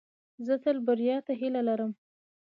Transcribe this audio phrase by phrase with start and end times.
[0.45, 1.91] زه تل بریا ته هیله لرم.